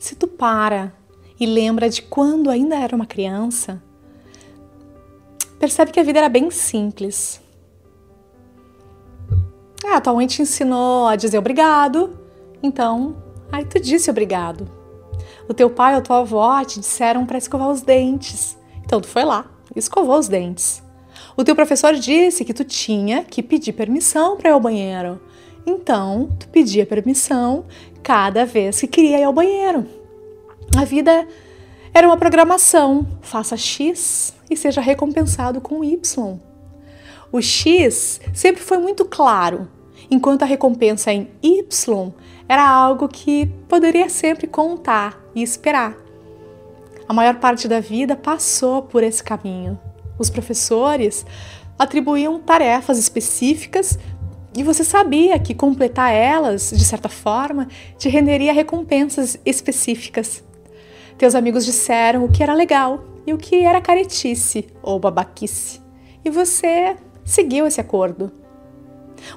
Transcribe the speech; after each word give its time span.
se 0.00 0.16
tu 0.16 0.26
para 0.26 0.92
e 1.38 1.44
lembra 1.44 1.88
de 1.90 2.00
quando 2.00 2.50
ainda 2.50 2.74
era 2.74 2.96
uma 2.96 3.04
criança, 3.04 3.80
percebe 5.58 5.92
que 5.92 6.00
a 6.00 6.02
vida 6.02 6.18
era 6.18 6.28
bem 6.28 6.50
simples. 6.50 7.40
Ah, 9.84 10.00
tua 10.00 10.14
mãe 10.14 10.26
te 10.26 10.40
ensinou 10.40 11.06
a 11.06 11.16
dizer 11.16 11.38
obrigado, 11.38 12.18
então, 12.62 13.22
aí 13.52 13.64
tu 13.64 13.78
disse 13.78 14.10
obrigado. 14.10 14.66
O 15.46 15.52
teu 15.52 15.68
pai 15.68 15.94
ou 15.94 16.02
tua 16.02 16.20
avó 16.20 16.64
te 16.64 16.80
disseram 16.80 17.26
para 17.26 17.38
escovar 17.38 17.68
os 17.68 17.82
dentes, 17.82 18.56
então 18.82 19.00
tu 19.02 19.06
foi 19.06 19.24
lá 19.24 19.44
e 19.74 19.78
escovou 19.78 20.18
os 20.18 20.28
dentes. 20.28 20.82
O 21.36 21.44
teu 21.44 21.54
professor 21.54 21.92
disse 21.94 22.44
que 22.44 22.54
tu 22.54 22.64
tinha 22.64 23.22
que 23.22 23.42
pedir 23.42 23.74
permissão 23.74 24.36
para 24.38 24.48
ir 24.48 24.52
ao 24.52 24.60
banheiro, 24.60 25.20
então 25.66 26.30
tu 26.38 26.48
pedia 26.48 26.86
permissão 26.86 27.64
cada 28.02 28.44
vez 28.44 28.80
que 28.80 28.86
queria 28.86 29.18
ir 29.18 29.24
ao 29.24 29.32
banheiro. 29.32 29.86
A 30.76 30.84
vida 30.84 31.26
era 31.92 32.06
uma 32.06 32.16
programação. 32.16 33.06
Faça 33.20 33.56
X 33.56 34.34
e 34.48 34.56
seja 34.56 34.80
recompensado 34.80 35.60
com 35.60 35.84
Y. 35.84 36.38
O 37.32 37.40
X 37.40 38.20
sempre 38.34 38.62
foi 38.62 38.78
muito 38.78 39.04
claro, 39.04 39.68
enquanto 40.10 40.42
a 40.42 40.46
recompensa 40.46 41.12
em 41.12 41.28
Y 41.42 42.12
era 42.48 42.68
algo 42.68 43.06
que 43.08 43.46
poderia 43.68 44.08
sempre 44.08 44.46
contar 44.46 45.20
e 45.34 45.42
esperar. 45.42 45.96
A 47.08 47.12
maior 47.12 47.36
parte 47.36 47.68
da 47.68 47.80
vida 47.80 48.16
passou 48.16 48.82
por 48.82 49.02
esse 49.02 49.22
caminho. 49.22 49.78
Os 50.18 50.30
professores 50.30 51.24
atribuíam 51.78 52.40
tarefas 52.40 52.98
específicas 52.98 53.98
e 54.56 54.62
você 54.62 54.82
sabia 54.82 55.38
que 55.38 55.54
completar 55.54 56.12
elas, 56.12 56.70
de 56.70 56.84
certa 56.84 57.08
forma, 57.08 57.68
te 57.96 58.08
renderia 58.08 58.52
recompensas 58.52 59.38
específicas. 59.44 60.42
Teus 61.16 61.34
amigos 61.34 61.64
disseram 61.64 62.24
o 62.24 62.30
que 62.30 62.42
era 62.42 62.54
legal 62.54 63.04
e 63.26 63.32
o 63.32 63.38
que 63.38 63.62
era 63.62 63.80
caretice 63.80 64.66
ou 64.82 64.98
babaquice. 64.98 65.80
E 66.24 66.30
você 66.30 66.96
seguiu 67.24 67.66
esse 67.66 67.80
acordo. 67.80 68.32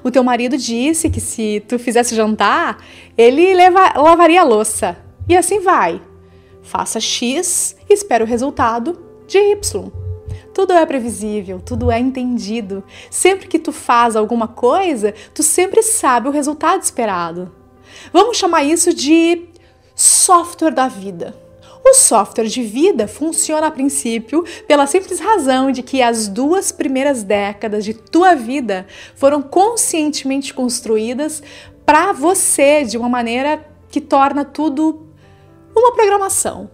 O 0.02 0.10
teu 0.10 0.24
marido 0.24 0.56
disse 0.56 1.10
que 1.10 1.20
se 1.20 1.62
tu 1.68 1.78
fizesse 1.78 2.14
jantar, 2.14 2.82
ele 3.16 3.54
leva, 3.54 3.92
lavaria 4.00 4.40
a 4.40 4.44
louça. 4.44 4.96
E 5.28 5.36
assim 5.36 5.60
vai. 5.60 6.00
Faça 6.62 6.98
X 6.98 7.76
e 7.88 7.94
espere 7.94 8.24
o 8.24 8.26
resultado 8.26 8.98
de 9.28 9.38
Y. 9.38 10.03
Tudo 10.54 10.72
é 10.72 10.86
previsível, 10.86 11.60
tudo 11.60 11.90
é 11.90 11.98
entendido. 11.98 12.84
Sempre 13.10 13.48
que 13.48 13.58
tu 13.58 13.72
faz 13.72 14.14
alguma 14.14 14.46
coisa, 14.46 15.12
tu 15.34 15.42
sempre 15.42 15.82
sabe 15.82 16.28
o 16.28 16.30
resultado 16.30 16.80
esperado. 16.80 17.52
Vamos 18.12 18.36
chamar 18.36 18.62
isso 18.62 18.94
de 18.94 19.48
software 19.96 20.70
da 20.70 20.86
vida. 20.86 21.36
O 21.84 21.92
software 21.92 22.46
de 22.46 22.62
vida 22.62 23.06
funciona 23.08 23.66
a 23.66 23.70
princípio 23.70 24.44
pela 24.66 24.86
simples 24.86 25.20
razão 25.20 25.70
de 25.70 25.82
que 25.82 26.00
as 26.00 26.28
duas 26.28 26.72
primeiras 26.72 27.22
décadas 27.24 27.84
de 27.84 27.92
tua 27.92 28.34
vida 28.34 28.86
foram 29.16 29.42
conscientemente 29.42 30.54
construídas 30.54 31.42
para 31.84 32.12
você 32.12 32.84
de 32.84 32.96
uma 32.96 33.08
maneira 33.08 33.62
que 33.90 34.00
torna 34.00 34.44
tudo 34.44 35.08
uma 35.76 35.92
programação. 35.92 36.70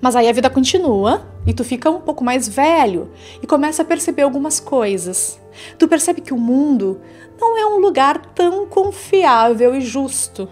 Mas 0.00 0.16
aí 0.16 0.28
a 0.28 0.32
vida 0.32 0.50
continua 0.50 1.31
e 1.46 1.52
tu 1.52 1.64
fica 1.64 1.90
um 1.90 2.00
pouco 2.00 2.24
mais 2.24 2.48
velho 2.48 3.10
e 3.42 3.46
começa 3.46 3.82
a 3.82 3.84
perceber 3.84 4.22
algumas 4.22 4.60
coisas. 4.60 5.40
Tu 5.78 5.86
percebe 5.88 6.20
que 6.20 6.32
o 6.32 6.38
mundo 6.38 7.00
não 7.40 7.58
é 7.58 7.66
um 7.66 7.78
lugar 7.78 8.18
tão 8.34 8.66
confiável 8.66 9.74
e 9.74 9.80
justo 9.80 10.48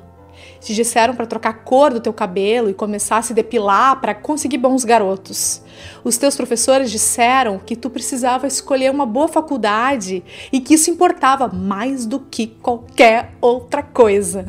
te 0.61 0.75
disseram 0.75 1.15
para 1.15 1.27
trocar 1.27 1.51
a 1.51 1.55
cor 1.55 1.93
do 1.93 2.01
teu 2.01 2.13
cabelo 2.13 2.69
e 2.69 2.75
começar 2.75 3.17
a 3.17 3.23
se 3.23 3.33
depilar 3.33 4.01
para 4.01 4.15
conseguir 4.15 4.59
bons 4.59 4.85
garotos. 4.85 5.63
Os 6.05 6.19
teus 6.19 6.37
professores 6.37 6.91
disseram 6.91 7.59
que 7.59 7.75
tu 7.75 7.89
precisava 7.89 8.47
escolher 8.47 8.91
uma 8.91 9.07
boa 9.07 9.27
faculdade 9.27 10.23
e 10.53 10.61
que 10.61 10.75
isso 10.75 10.91
importava 10.91 11.49
mais 11.49 12.05
do 12.05 12.21
que 12.21 12.47
qualquer 12.47 13.33
outra 13.41 13.83
coisa. 13.83 14.47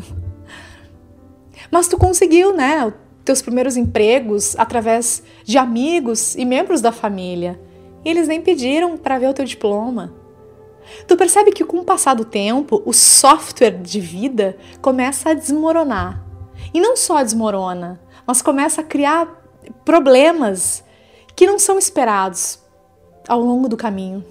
Mas 1.71 1.87
tu 1.87 1.97
conseguiu, 1.97 2.53
né? 2.53 2.93
Teus 3.23 3.41
primeiros 3.41 3.77
empregos 3.77 4.55
através 4.57 5.21
de 5.43 5.57
amigos 5.57 6.35
e 6.35 6.43
membros 6.43 6.81
da 6.81 6.91
família. 6.91 7.59
E 8.03 8.09
eles 8.09 8.27
nem 8.27 8.41
pediram 8.41 8.97
para 8.97 9.19
ver 9.19 9.29
o 9.29 9.33
teu 9.33 9.45
diploma. 9.45 10.13
Tu 11.07 11.15
percebe 11.15 11.51
que 11.51 11.63
com 11.63 11.77
o 11.77 11.85
passar 11.85 12.15
do 12.15 12.25
tempo, 12.25 12.81
o 12.85 12.93
software 12.93 13.81
de 13.81 13.99
vida 13.99 14.57
começa 14.81 15.29
a 15.29 15.33
desmoronar. 15.33 16.25
E 16.73 16.79
não 16.79 16.97
só 16.97 17.21
desmorona, 17.21 18.01
mas 18.25 18.41
começa 18.41 18.81
a 18.81 18.83
criar 18.83 19.27
problemas 19.85 20.83
que 21.35 21.45
não 21.45 21.59
são 21.59 21.77
esperados 21.77 22.59
ao 23.27 23.39
longo 23.39 23.69
do 23.69 23.77
caminho. 23.77 24.23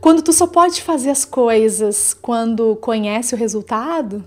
Quando 0.00 0.22
tu 0.22 0.32
só 0.32 0.46
pode 0.46 0.82
fazer 0.82 1.10
as 1.10 1.24
coisas 1.24 2.12
quando 2.12 2.74
conhece 2.76 3.34
o 3.34 3.38
resultado, 3.38 4.24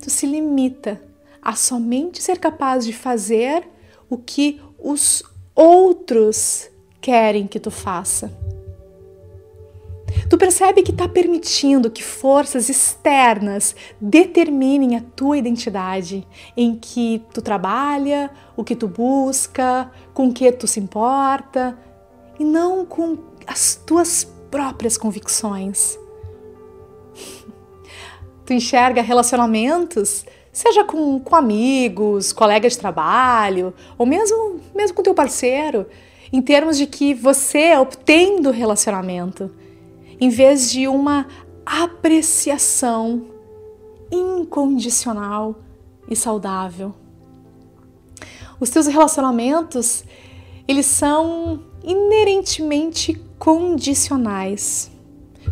tu 0.00 0.08
se 0.08 0.24
limita 0.24 1.00
a 1.42 1.56
somente 1.56 2.22
ser 2.22 2.38
capaz 2.38 2.86
de 2.86 2.92
fazer 2.92 3.68
o 4.08 4.16
que 4.16 4.60
os 4.78 5.22
outros 5.54 6.70
querem 7.00 7.46
que 7.46 7.58
tu 7.58 7.70
faça. 7.70 8.32
Tu 10.28 10.38
percebe 10.38 10.82
que 10.82 10.92
está 10.92 11.08
permitindo 11.08 11.90
que 11.90 12.02
forças 12.02 12.68
externas 12.68 13.74
determinem 14.00 14.96
a 14.96 15.02
tua 15.16 15.36
identidade, 15.36 16.26
em 16.56 16.76
que 16.76 17.22
tu 17.32 17.42
trabalha, 17.42 18.30
o 18.56 18.62
que 18.62 18.76
tu 18.76 18.86
busca, 18.88 19.90
com 20.14 20.32
que 20.32 20.50
tu 20.52 20.66
se 20.66 20.80
importa, 20.80 21.78
e 22.38 22.44
não 22.44 22.84
com 22.84 23.18
as 23.46 23.74
tuas 23.74 24.24
próprias 24.50 24.96
convicções. 24.96 25.98
tu 28.44 28.52
enxerga 28.52 29.02
relacionamentos, 29.02 30.24
seja 30.52 30.84
com, 30.84 31.18
com 31.18 31.34
amigos, 31.34 32.32
colegas 32.32 32.74
de 32.74 32.78
trabalho, 32.78 33.72
ou 33.96 34.04
mesmo, 34.04 34.60
mesmo 34.74 34.94
com 34.94 35.02
teu 35.02 35.14
parceiro, 35.14 35.86
em 36.32 36.42
termos 36.42 36.76
de 36.76 36.86
que 36.86 37.14
você 37.14 37.76
obtém 37.76 38.40
do 38.40 38.50
relacionamento 38.50 39.50
em 40.22 40.28
vez 40.28 40.70
de 40.70 40.86
uma 40.86 41.26
apreciação 41.66 43.26
incondicional 44.08 45.56
e 46.08 46.14
saudável. 46.14 46.94
Os 48.60 48.70
teus 48.70 48.86
relacionamentos, 48.86 50.04
eles 50.68 50.86
são 50.86 51.64
inerentemente 51.82 53.20
condicionais. 53.36 54.92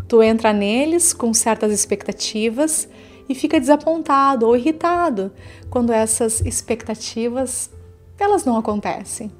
Tu 0.06 0.22
entra 0.22 0.52
neles 0.52 1.12
com 1.12 1.34
certas 1.34 1.72
expectativas 1.72 2.88
e 3.30 3.34
fica 3.36 3.60
desapontado 3.60 4.44
ou 4.44 4.56
irritado 4.56 5.30
quando 5.70 5.92
essas 5.92 6.40
expectativas 6.40 7.70
elas 8.18 8.44
não 8.44 8.56
acontecem. 8.56 9.30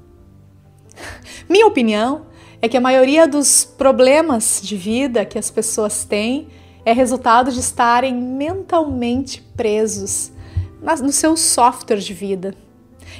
Minha 1.49 1.67
opinião 1.67 2.25
é 2.61 2.69
que 2.69 2.77
a 2.77 2.81
maioria 2.81 3.27
dos 3.27 3.65
problemas 3.65 4.61
de 4.63 4.77
vida 4.77 5.25
que 5.25 5.37
as 5.37 5.51
pessoas 5.51 6.05
têm 6.05 6.47
é 6.85 6.93
resultado 6.93 7.51
de 7.51 7.59
estarem 7.59 8.15
mentalmente 8.15 9.41
presos 9.57 10.31
no 11.03 11.11
seu 11.11 11.35
software 11.35 11.99
de 11.99 12.13
vida. 12.13 12.55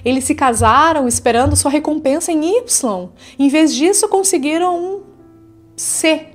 Eles 0.06 0.24
se 0.24 0.34
casaram 0.34 1.06
esperando 1.06 1.54
sua 1.54 1.70
recompensa 1.70 2.32
em 2.32 2.60
Y, 2.60 3.10
em 3.38 3.50
vez 3.50 3.76
disso 3.76 4.08
conseguiram 4.08 4.80
um 4.80 5.02
C. 5.76 6.28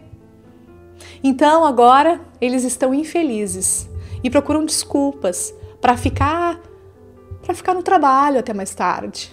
Então 1.24 1.64
agora 1.64 2.20
eles 2.38 2.64
estão 2.64 2.92
infelizes 2.92 3.88
e 4.22 4.30
procuram 4.30 4.64
desculpas 4.64 5.54
para 5.80 5.96
ficar 5.96 6.60
para 7.42 7.54
ficar 7.54 7.74
no 7.74 7.82
trabalho 7.82 8.40
até 8.40 8.52
mais 8.52 8.74
tarde. 8.74 9.32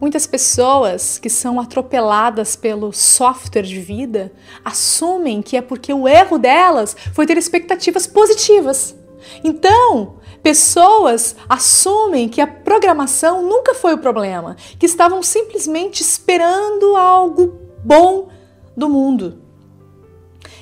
Muitas 0.00 0.26
pessoas 0.26 1.18
que 1.18 1.28
são 1.28 1.60
atropeladas 1.60 2.54
pelo 2.54 2.92
software 2.92 3.62
de 3.62 3.80
vida 3.80 4.32
assumem 4.64 5.42
que 5.42 5.56
é 5.56 5.62
porque 5.62 5.92
o 5.92 6.06
erro 6.06 6.38
delas 6.38 6.96
foi 7.12 7.26
ter 7.26 7.36
expectativas 7.36 8.06
positivas. 8.06 8.96
Então, 9.42 10.18
pessoas 10.42 11.34
assumem 11.48 12.28
que 12.28 12.40
a 12.40 12.46
programação 12.46 13.42
nunca 13.42 13.74
foi 13.74 13.94
o 13.94 13.98
problema, 13.98 14.56
que 14.78 14.86
estavam 14.86 15.22
simplesmente 15.22 16.00
esperando 16.00 16.96
algo 16.96 17.58
bom 17.84 18.28
do 18.76 18.88
mundo. 18.88 19.42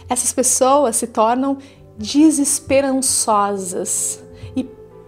Essas 0.08 0.32
pessoas 0.32 0.96
se 0.96 1.08
tornam 1.08 1.58
desesperançosas 1.98 4.22
e 4.54 4.62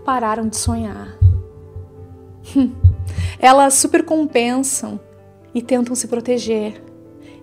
pararam 0.04 0.48
de 0.48 0.56
sonhar. 0.56 1.16
Elas 3.38 3.74
supercompensam 3.74 4.98
e 5.54 5.62
tentam 5.62 5.94
se 5.94 6.08
proteger. 6.08 6.82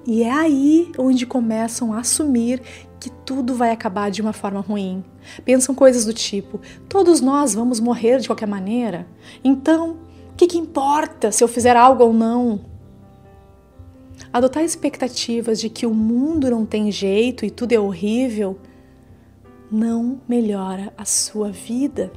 E 0.05 0.23
é 0.23 0.31
aí 0.31 0.91
onde 0.97 1.25
começam 1.25 1.93
a 1.93 1.99
assumir 1.99 2.61
que 2.99 3.09
tudo 3.09 3.55
vai 3.55 3.71
acabar 3.71 4.11
de 4.11 4.21
uma 4.21 4.33
forma 4.33 4.59
ruim. 4.59 5.03
Pensam 5.43 5.73
coisas 5.73 6.05
do 6.05 6.13
tipo: 6.13 6.59
todos 6.87 7.21
nós 7.21 7.53
vamos 7.53 7.79
morrer 7.79 8.19
de 8.19 8.27
qualquer 8.27 8.47
maneira, 8.47 9.07
então 9.43 9.97
o 10.31 10.35
que, 10.35 10.47
que 10.47 10.57
importa 10.57 11.31
se 11.31 11.43
eu 11.43 11.47
fizer 11.47 11.77
algo 11.77 12.03
ou 12.03 12.13
não? 12.13 12.59
Adotar 14.31 14.63
expectativas 14.63 15.59
de 15.59 15.69
que 15.69 15.85
o 15.85 15.93
mundo 15.93 16.49
não 16.49 16.65
tem 16.65 16.91
jeito 16.91 17.45
e 17.45 17.49
tudo 17.49 17.71
é 17.71 17.79
horrível 17.79 18.59
não 19.71 20.21
melhora 20.27 20.93
a 20.97 21.05
sua 21.05 21.51
vida. 21.51 22.11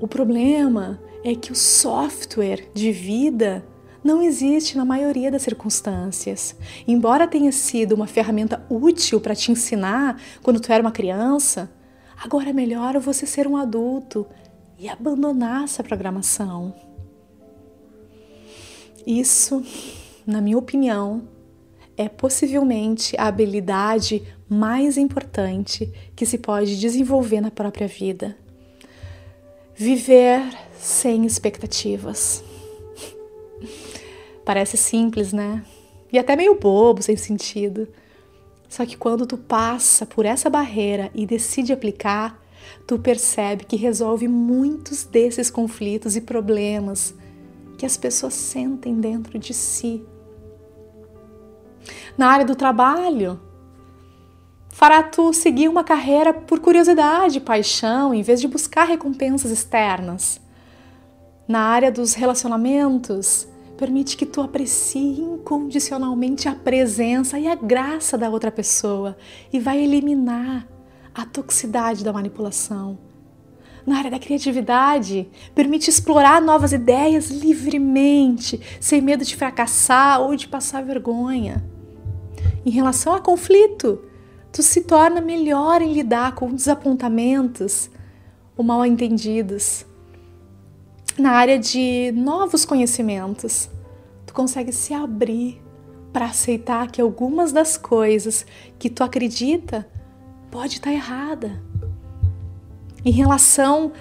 O 0.00 0.06
problema 0.06 1.00
é 1.24 1.34
que 1.34 1.52
o 1.52 1.54
software 1.54 2.70
de 2.74 2.90
vida 2.90 3.64
não 4.02 4.22
existe 4.22 4.76
na 4.76 4.84
maioria 4.84 5.30
das 5.30 5.42
circunstâncias. 5.42 6.56
Embora 6.88 7.28
tenha 7.28 7.52
sido 7.52 7.92
uma 7.94 8.06
ferramenta 8.06 8.64
útil 8.70 9.20
para 9.20 9.34
te 9.34 9.52
ensinar 9.52 10.20
quando 10.42 10.60
tu 10.60 10.72
era 10.72 10.82
uma 10.82 10.92
criança, 10.92 11.70
agora 12.22 12.50
é 12.50 12.52
melhor 12.52 12.98
você 12.98 13.26
ser 13.26 13.46
um 13.46 13.56
adulto 13.56 14.26
e 14.78 14.88
abandonar 14.88 15.64
essa 15.64 15.82
programação. 15.82 16.74
Isso, 19.06 19.62
na 20.26 20.40
minha 20.40 20.56
opinião, 20.56 21.28
é 21.96 22.08
possivelmente 22.08 23.14
a 23.18 23.26
habilidade 23.26 24.22
mais 24.50 24.98
importante 24.98 25.88
que 26.16 26.26
se 26.26 26.36
pode 26.36 26.80
desenvolver 26.80 27.40
na 27.40 27.52
própria 27.52 27.86
vida. 27.86 28.36
Viver 29.76 30.42
sem 30.76 31.24
expectativas. 31.24 32.42
Parece 34.44 34.76
simples, 34.76 35.32
né? 35.32 35.64
E 36.12 36.18
até 36.18 36.34
meio 36.34 36.58
bobo, 36.58 37.00
sem 37.00 37.16
sentido. 37.16 37.86
Só 38.68 38.84
que 38.84 38.96
quando 38.96 39.24
tu 39.24 39.38
passa 39.38 40.04
por 40.04 40.26
essa 40.26 40.50
barreira 40.50 41.12
e 41.14 41.24
decide 41.24 41.72
aplicar, 41.72 42.42
tu 42.88 42.98
percebe 42.98 43.64
que 43.64 43.76
resolve 43.76 44.26
muitos 44.26 45.04
desses 45.04 45.48
conflitos 45.48 46.16
e 46.16 46.20
problemas 46.20 47.14
que 47.78 47.86
as 47.86 47.96
pessoas 47.96 48.34
sentem 48.34 48.96
dentro 48.96 49.38
de 49.38 49.54
si. 49.54 50.04
Na 52.18 52.28
área 52.28 52.44
do 52.44 52.56
trabalho, 52.56 53.40
fará 54.80 55.02
tu 55.02 55.30
seguir 55.34 55.68
uma 55.68 55.84
carreira 55.84 56.32
por 56.32 56.58
curiosidade 56.58 57.36
e 57.36 57.40
paixão, 57.42 58.14
em 58.14 58.22
vez 58.22 58.40
de 58.40 58.48
buscar 58.48 58.84
recompensas 58.84 59.50
externas. 59.50 60.40
Na 61.46 61.60
área 61.60 61.92
dos 61.92 62.14
relacionamentos, 62.14 63.46
Permite 63.76 64.14
que 64.14 64.26
tu 64.26 64.42
aprecie 64.42 65.22
incondicionalmente 65.22 66.46
a 66.46 66.54
presença 66.54 67.38
e 67.38 67.48
a 67.48 67.54
graça 67.54 68.18
da 68.18 68.28
outra 68.28 68.50
pessoa 68.50 69.16
e 69.50 69.58
vai 69.58 69.82
eliminar 69.82 70.68
a 71.14 71.24
toxicidade 71.24 72.04
da 72.04 72.12
manipulação. 72.12 72.98
Na 73.86 73.96
área 73.96 74.10
da 74.10 74.18
criatividade, 74.18 75.30
permite 75.54 75.88
explorar 75.88 76.42
novas 76.42 76.74
ideias 76.74 77.30
livremente, 77.30 78.60
sem 78.78 79.00
medo 79.00 79.24
de 79.24 79.34
fracassar 79.34 80.20
ou 80.20 80.36
de 80.36 80.46
passar 80.46 80.84
vergonha. 80.84 81.64
Em 82.66 82.70
relação 82.70 83.14
a 83.14 83.20
conflito, 83.20 84.09
tu 84.52 84.62
se 84.62 84.82
torna 84.82 85.20
melhor 85.20 85.80
em 85.82 85.92
lidar 85.92 86.34
com 86.34 86.54
desapontamentos 86.54 87.90
ou 88.56 88.64
mal 88.64 88.84
entendidos 88.84 89.86
na 91.18 91.32
área 91.32 91.58
de 91.58 92.12
novos 92.12 92.64
conhecimentos. 92.64 93.70
Tu 94.26 94.32
consegue 94.32 94.72
se 94.72 94.94
abrir 94.94 95.60
para 96.12 96.26
aceitar 96.26 96.90
que 96.90 97.00
algumas 97.00 97.52
das 97.52 97.76
coisas 97.76 98.44
que 98.78 98.90
tu 98.90 99.04
acredita 99.04 99.88
pode 100.50 100.74
estar 100.74 100.90
tá 100.90 100.94
errada. 100.94 101.62
Em 103.04 103.12
relação 103.12 103.92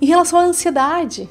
em 0.00 0.06
relação 0.06 0.38
à 0.38 0.44
ansiedade, 0.44 1.28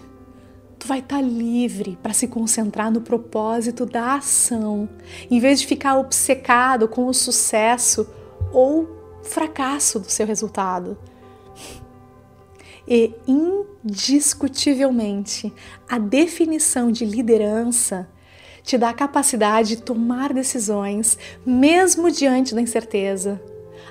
tu 0.77 0.87
vai 0.87 0.99
estar 0.99 1.17
tá 1.17 1.21
livre 1.21 1.97
para 2.03 2.13
se 2.13 2.27
concentrar 2.27 2.91
no 2.91 2.99
propósito 2.99 3.85
da 3.85 4.15
ação, 4.15 4.89
em 5.31 5.39
vez 5.39 5.61
de 5.61 5.67
ficar 5.67 5.97
obcecado 5.97 6.87
com 6.87 7.07
o 7.07 7.13
sucesso 7.13 8.07
ou 8.51 9.19
fracasso 9.23 9.99
do 9.99 10.09
seu 10.09 10.25
resultado 10.25 10.97
e 12.87 13.13
indiscutivelmente 13.27 15.51
a 15.89 15.97
definição 15.97 16.91
de 16.91 17.03
liderança 17.05 18.07
te 18.63 18.77
dá 18.77 18.89
a 18.89 18.93
capacidade 18.93 19.75
de 19.75 19.81
tomar 19.81 20.31
decisões 20.33 21.17
mesmo 21.45 22.11
diante 22.11 22.55
da 22.55 22.61
incerteza, 22.61 23.41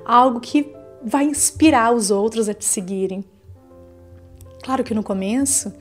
algo 0.05 0.41
que 0.41 0.75
vai 1.03 1.25
inspirar 1.25 1.95
os 1.95 2.11
outros 2.11 2.49
a 2.49 2.55
te 2.55 2.65
seguirem. 2.65 3.25
Claro 4.63 4.83
que 4.83 4.95
no 4.95 5.03
começo 5.03 5.73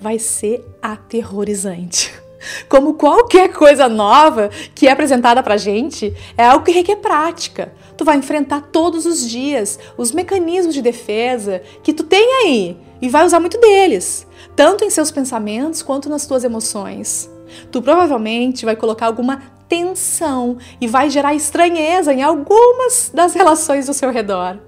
vai 0.00 0.18
ser 0.18 0.64
aterrorizante. 0.82 2.12
Como 2.68 2.94
qualquer 2.94 3.52
coisa 3.52 3.88
nova 3.88 4.50
que 4.74 4.88
é 4.88 4.90
apresentada 4.90 5.42
pra 5.42 5.56
gente, 5.56 6.12
é 6.36 6.44
algo 6.44 6.64
que 6.64 6.72
requer 6.72 6.96
prática. 6.96 7.72
Tu 7.96 8.04
vai 8.04 8.16
enfrentar 8.16 8.62
todos 8.72 9.06
os 9.06 9.28
dias 9.28 9.78
os 9.96 10.12
mecanismos 10.12 10.74
de 10.74 10.82
defesa 10.82 11.62
que 11.82 11.92
tu 11.92 12.04
tem 12.04 12.26
aí 12.42 12.76
e 13.00 13.08
vai 13.08 13.24
usar 13.24 13.40
muito 13.40 13.58
deles, 13.58 14.26
tanto 14.56 14.84
em 14.84 14.90
seus 14.90 15.10
pensamentos 15.10 15.82
quanto 15.82 16.08
nas 16.08 16.26
tuas 16.26 16.44
emoções. 16.44 17.30
Tu 17.70 17.82
provavelmente 17.82 18.64
vai 18.64 18.76
colocar 18.76 19.06
alguma 19.06 19.42
tensão 19.68 20.58
e 20.80 20.86
vai 20.86 21.10
gerar 21.10 21.34
estranheza 21.34 22.12
em 22.12 22.22
algumas 22.22 23.10
das 23.12 23.34
relações 23.34 23.86
do 23.86 23.94
seu 23.94 24.10
redor. 24.10 24.58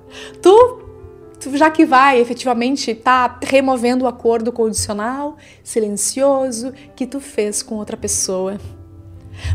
Tu 0.40 0.80
já 1.52 1.70
que 1.70 1.84
vai 1.84 2.20
efetivamente 2.20 2.90
estar 2.90 3.38
tá 3.38 3.46
removendo 3.46 4.04
o 4.04 4.08
acordo 4.08 4.50
condicional, 4.50 5.36
silencioso 5.62 6.72
que 6.96 7.06
tu 7.06 7.20
fez 7.20 7.62
com 7.62 7.76
outra 7.76 7.96
pessoa. 7.96 8.58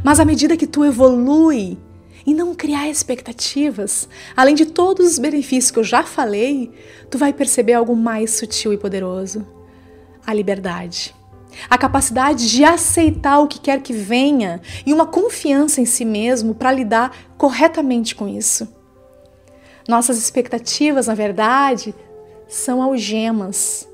Mas 0.04 0.20
à 0.20 0.26
medida 0.26 0.58
que 0.58 0.68
tu 0.68 0.86
evolui 0.86 1.78
e 2.30 2.34
não 2.34 2.54
criar 2.54 2.88
expectativas, 2.88 4.08
além 4.38 4.54
de 4.54 4.68
todos 4.68 5.14
os 5.14 5.18
benefícios 5.18 5.72
que 5.72 5.80
eu 5.80 5.84
já 5.84 6.04
falei, 6.04 6.72
tu 7.10 7.18
vai 7.18 7.34
perceber 7.34 7.74
algo 7.74 7.96
mais 7.96 8.36
sutil 8.36 8.72
e 8.72 8.78
poderoso: 8.78 9.48
a 10.24 10.32
liberdade. 10.32 11.16
A 11.68 11.76
capacidade 11.76 12.48
de 12.48 12.64
aceitar 12.64 13.40
o 13.40 13.48
que 13.48 13.60
quer 13.60 13.82
que 13.82 13.92
venha 13.92 14.62
e 14.86 14.94
uma 14.94 15.08
confiança 15.08 15.82
em 15.82 15.86
si 15.86 16.06
mesmo 16.06 16.54
para 16.54 16.72
lidar 16.72 17.12
corretamente 17.36 18.14
com 18.14 18.28
isso. 18.28 18.72
Nossas 19.88 20.20
expectativas, 20.20 21.08
na 21.08 21.16
verdade, 21.16 21.96
são 22.48 22.80
algemas 22.80 23.90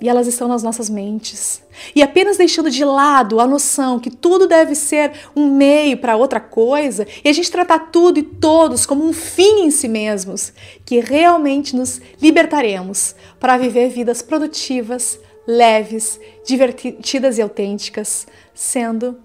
e 0.00 0.08
elas 0.08 0.26
estão 0.26 0.48
nas 0.48 0.62
nossas 0.62 0.90
mentes. 0.90 1.62
E 1.94 2.02
apenas 2.02 2.36
deixando 2.36 2.70
de 2.70 2.84
lado 2.84 3.40
a 3.40 3.46
noção 3.46 3.98
que 3.98 4.10
tudo 4.10 4.46
deve 4.46 4.74
ser 4.74 5.12
um 5.34 5.50
meio 5.50 5.98
para 5.98 6.16
outra 6.16 6.40
coisa 6.40 7.06
e 7.24 7.28
a 7.28 7.32
gente 7.32 7.50
tratar 7.50 7.90
tudo 7.90 8.18
e 8.18 8.22
todos 8.22 8.86
como 8.86 9.04
um 9.04 9.12
fim 9.12 9.64
em 9.64 9.70
si 9.70 9.88
mesmos, 9.88 10.52
que 10.84 11.00
realmente 11.00 11.74
nos 11.74 12.00
libertaremos 12.20 13.14
para 13.40 13.56
viver 13.56 13.88
vidas 13.88 14.22
produtivas, 14.22 15.18
leves, 15.46 16.20
divertidas 16.46 17.38
e 17.38 17.42
autênticas, 17.42 18.26
sendo 18.54 19.18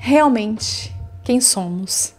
realmente 0.00 0.92
quem 1.24 1.40
somos. 1.40 2.14